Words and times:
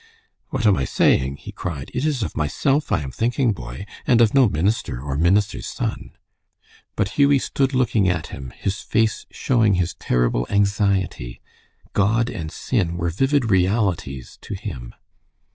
"What 0.49 0.65
am 0.65 0.77
I 0.77 0.83
saying?" 0.83 1.35
he 1.35 1.51
cried. 1.51 1.91
"It 1.93 2.05
is 2.05 2.23
of 2.23 2.35
myself 2.35 2.91
I 2.91 3.01
am 3.03 3.11
thinking, 3.11 3.53
boy, 3.53 3.85
and 4.07 4.19
of 4.19 4.33
no 4.33 4.49
minister 4.49 4.99
or 4.99 5.15
minister's 5.15 5.67
son." 5.67 6.13
But 6.95 7.09
Hughie 7.09 7.37
stood 7.37 7.75
looking 7.75 8.09
at 8.09 8.25
him, 8.33 8.51
his 8.57 8.79
face 8.81 9.27
showing 9.29 9.75
his 9.75 9.93
terrible 9.93 10.47
anxiety. 10.49 11.39
God 11.93 12.31
and 12.31 12.51
sin 12.51 12.97
were 12.97 13.11
vivid 13.11 13.51
realities 13.51 14.39
to 14.41 14.55
him. 14.55 14.95